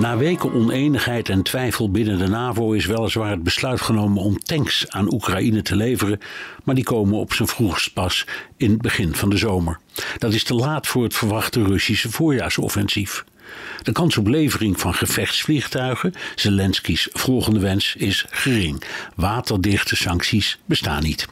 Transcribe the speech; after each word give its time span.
Na 0.00 0.16
weken 0.16 0.52
oneenigheid 0.52 1.28
en 1.28 1.42
twijfel 1.42 1.90
binnen 1.90 2.18
de 2.18 2.28
NAVO 2.28 2.72
is 2.72 2.86
weliswaar 2.86 3.30
het 3.30 3.42
besluit 3.42 3.80
genomen 3.80 4.22
om 4.22 4.38
tanks 4.38 4.88
aan 4.88 5.12
Oekraïne 5.12 5.62
te 5.62 5.76
leveren, 5.76 6.18
maar 6.64 6.74
die 6.74 6.84
komen 6.84 7.18
op 7.18 7.32
zijn 7.32 7.48
vroegst 7.48 7.92
pas 7.92 8.26
in 8.56 8.70
het 8.70 8.80
begin 8.80 9.14
van 9.14 9.30
de 9.30 9.36
zomer. 9.36 9.78
Dat 10.18 10.32
is 10.32 10.44
te 10.44 10.54
laat 10.54 10.86
voor 10.86 11.02
het 11.02 11.14
verwachte 11.14 11.64
Russische 11.64 12.10
voorjaarsoffensief. 12.10 13.24
De 13.82 13.92
kans 13.92 14.16
op 14.18 14.26
levering 14.26 14.80
van 14.80 14.94
gevechtsvliegtuigen, 14.94 16.14
Zelensky's 16.34 17.08
volgende 17.12 17.60
wens, 17.60 17.94
is 17.96 18.24
gering. 18.30 18.82
Waterdichte 19.14 19.96
sancties 19.96 20.58
bestaan 20.64 21.02
niet. 21.02 21.28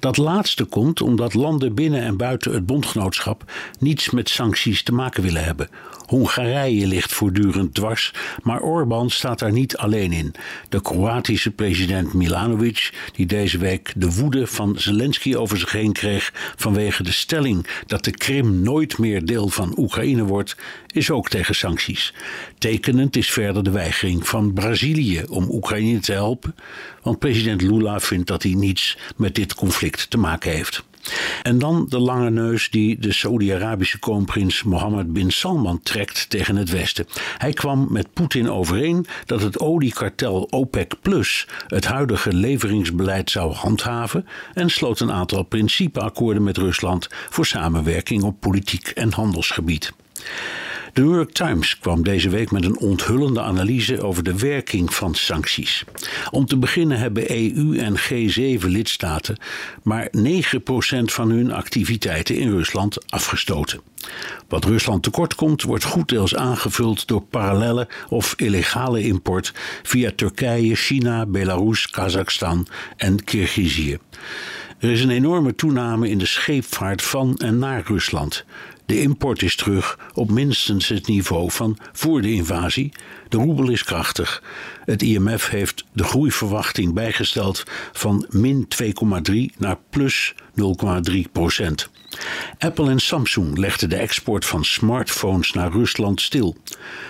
Dat 0.00 0.16
laatste 0.16 0.64
komt 0.64 1.00
omdat 1.00 1.34
landen 1.34 1.74
binnen 1.74 2.02
en 2.02 2.16
buiten 2.16 2.52
het 2.52 2.66
bondgenootschap 2.66 3.52
niets 3.78 4.10
met 4.10 4.28
sancties 4.28 4.82
te 4.82 4.92
maken 4.92 5.22
willen 5.22 5.44
hebben. 5.44 5.68
Hongarije 6.06 6.86
ligt 6.86 7.12
voortdurend 7.12 7.74
dwars, 7.74 8.12
maar 8.42 8.60
Orbán 8.60 9.10
staat 9.10 9.38
daar 9.38 9.52
niet 9.52 9.76
alleen 9.76 10.12
in. 10.12 10.34
De 10.68 10.82
Kroatische 10.82 11.50
president 11.50 12.12
Milanovic, 12.12 12.92
die 13.12 13.26
deze 13.26 13.58
week 13.58 13.92
de 13.96 14.12
woede 14.14 14.46
van 14.46 14.74
Zelensky 14.78 15.34
over 15.34 15.58
zich 15.58 15.72
heen 15.72 15.92
kreeg 15.92 16.32
vanwege 16.56 17.02
de 17.02 17.12
stelling 17.12 17.66
dat 17.86 18.04
de 18.04 18.10
Krim 18.10 18.62
nooit 18.62 18.98
meer 18.98 19.24
deel 19.24 19.48
van 19.48 19.74
Oekraïne 19.76 20.24
wordt, 20.24 20.56
is 20.92 21.10
ook 21.10 21.28
tegen 21.28 21.54
sancties. 21.54 22.14
Tekenend 22.58 23.16
is 23.16 23.30
verder 23.30 23.64
de 23.64 23.70
weigering 23.70 24.28
van 24.28 24.52
Brazilië 24.52 25.22
om 25.28 25.46
Oekraïne 25.50 26.00
te 26.00 26.12
helpen, 26.12 26.54
want 27.02 27.18
president 27.18 27.62
Lula 27.62 28.00
vindt 28.00 28.26
dat 28.26 28.42
hij 28.42 28.54
niets 28.54 28.98
met 29.16 29.34
dit 29.34 29.53
conflict 29.54 30.10
te 30.10 30.18
maken 30.18 30.50
heeft. 30.50 30.84
En 31.42 31.58
dan 31.58 31.86
de 31.88 31.98
lange 31.98 32.30
neus 32.30 32.70
die 32.70 32.98
de 32.98 33.12
Saudi-Arabische 33.12 33.98
kroonprins 33.98 34.62
Mohammed 34.62 35.12
bin 35.12 35.30
Salman 35.30 35.80
trekt 35.82 36.30
tegen 36.30 36.56
het 36.56 36.70
Westen. 36.70 37.06
Hij 37.38 37.52
kwam 37.52 37.86
met 37.90 38.12
Poetin 38.12 38.50
overeen 38.50 39.06
dat 39.26 39.42
het 39.42 39.58
oliekartel 39.58 40.46
OPEC 40.50 40.94
Plus 41.02 41.46
het 41.66 41.84
huidige 41.84 42.32
leveringsbeleid 42.32 43.30
zou 43.30 43.52
handhaven 43.52 44.26
en 44.54 44.70
sloot 44.70 45.00
een 45.00 45.12
aantal 45.12 45.42
principeakkoorden 45.42 46.42
met 46.42 46.56
Rusland 46.56 47.08
voor 47.10 47.46
samenwerking 47.46 48.22
op 48.22 48.40
politiek 48.40 48.88
en 48.88 49.12
handelsgebied. 49.12 49.92
De 50.94 51.02
New 51.02 51.14
York 51.14 51.32
Times 51.32 51.78
kwam 51.78 52.02
deze 52.02 52.28
week 52.28 52.50
met 52.50 52.64
een 52.64 52.78
onthullende 52.78 53.40
analyse 53.40 54.02
over 54.02 54.22
de 54.22 54.38
werking 54.38 54.94
van 54.94 55.14
sancties. 55.14 55.84
Om 56.30 56.46
te 56.46 56.56
beginnen 56.56 56.98
hebben 56.98 57.30
EU 57.30 57.78
en 57.78 57.98
G7-lidstaten 57.98 59.36
maar 59.82 60.08
9% 60.16 60.18
van 61.04 61.30
hun 61.30 61.52
activiteiten 61.52 62.36
in 62.36 62.50
Rusland 62.50 63.10
afgestoten. 63.10 63.80
Wat 64.48 64.64
Rusland 64.64 65.02
tekort 65.02 65.34
komt, 65.34 65.62
wordt 65.62 65.84
goed 65.84 66.08
deels 66.08 66.34
aangevuld 66.34 67.08
door 67.08 67.22
parallelle 67.22 67.88
of 68.08 68.34
illegale 68.36 69.02
import 69.02 69.52
via 69.82 70.10
Turkije, 70.16 70.74
China, 70.74 71.26
Belarus, 71.26 71.90
Kazachstan 71.90 72.66
en 72.96 73.24
Kirgizië. 73.24 73.98
Er 74.78 74.90
is 74.90 75.02
een 75.02 75.10
enorme 75.10 75.54
toename 75.54 76.08
in 76.08 76.18
de 76.18 76.26
scheepvaart 76.26 77.02
van 77.02 77.36
en 77.36 77.58
naar 77.58 77.82
Rusland. 77.86 78.44
De 78.86 79.00
import 79.00 79.42
is 79.42 79.56
terug 79.56 79.98
op 80.14 80.30
minstens 80.30 80.88
het 80.88 81.06
niveau 81.06 81.50
van 81.50 81.78
voor 81.92 82.22
de 82.22 82.32
invasie. 82.32 82.92
De 83.28 83.36
roebel 83.36 83.70
is 83.70 83.84
krachtig. 83.84 84.42
Het 84.84 85.02
IMF 85.02 85.48
heeft 85.48 85.84
de 85.92 86.04
groeiverwachting 86.04 86.94
bijgesteld 86.94 87.64
van 87.92 88.26
min 88.30 88.68
2,3 88.82 89.34
naar 89.58 89.78
plus 89.90 90.34
0,3 91.10 91.20
procent. 91.32 91.90
Apple 92.58 92.90
en 92.90 93.00
Samsung 93.00 93.58
legden 93.58 93.88
de 93.88 93.96
export 93.96 94.44
van 94.44 94.64
smartphones 94.64 95.52
naar 95.52 95.72
Rusland 95.72 96.20
stil. 96.20 96.56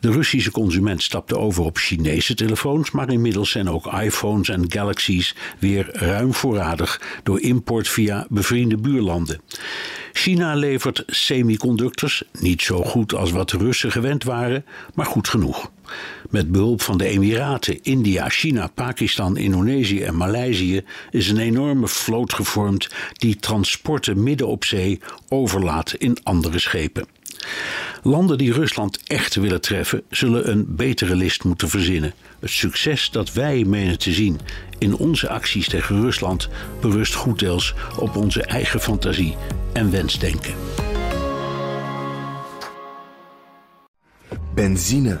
De 0.00 0.10
Russische 0.10 0.50
consument 0.50 1.02
stapte 1.02 1.38
over 1.38 1.64
op 1.64 1.76
Chinese 1.76 2.34
telefoons, 2.34 2.90
maar 2.90 3.10
inmiddels 3.10 3.50
zijn 3.50 3.70
ook 3.70 3.92
iPhones 3.92 4.48
en 4.48 4.72
Galaxies 4.72 5.34
weer 5.58 5.88
ruim 5.92 6.34
voorradig 6.34 7.00
door 7.22 7.40
import 7.40 7.88
via 7.88 8.26
bevriende 8.28 8.76
buurlanden. 8.76 9.40
China 10.12 10.54
levert 10.54 11.02
semiconductors, 11.06 12.22
niet 12.32 12.62
zo 12.62 12.82
goed 12.82 13.14
als 13.14 13.30
wat 13.30 13.52
Russen 13.52 13.92
gewend 13.92 14.24
waren, 14.24 14.64
maar 14.94 15.06
goed 15.06 15.28
genoeg. 15.28 15.70
Met 16.30 16.52
behulp 16.52 16.82
van 16.82 16.98
de 16.98 17.06
Emiraten, 17.06 17.82
India, 17.82 18.28
China, 18.28 18.66
Pakistan, 18.66 19.36
Indonesië 19.36 20.02
en 20.02 20.16
Maleisië 20.16 20.84
is 21.10 21.28
een 21.28 21.38
enorme 21.38 21.88
vloot 21.88 22.32
gevormd 22.32 22.88
die 23.12 23.36
transporten 23.36 24.22
midden 24.22 24.46
op 24.46 24.64
zee 24.64 25.00
overlaat 25.28 25.94
in 25.98 26.16
andere 26.22 26.58
schepen. 26.58 27.06
Landen 28.02 28.38
die 28.38 28.52
Rusland 28.52 29.00
echt 29.06 29.34
willen 29.34 29.60
treffen, 29.60 30.02
zullen 30.10 30.50
een 30.50 30.64
betere 30.68 31.16
list 31.16 31.44
moeten 31.44 31.68
verzinnen. 31.68 32.14
Het 32.40 32.50
succes 32.50 33.10
dat 33.10 33.32
wij 33.32 33.64
menen 33.64 33.98
te 33.98 34.12
zien 34.12 34.40
in 34.78 34.96
onze 34.96 35.28
acties 35.28 35.68
tegen 35.68 36.00
Rusland 36.00 36.48
berust 36.80 37.14
goed 37.14 37.38
deels 37.38 37.74
op 37.98 38.16
onze 38.16 38.42
eigen 38.42 38.80
fantasie 38.80 39.36
en 39.72 39.90
wensdenken. 39.90 40.54
Benzine 44.54 45.20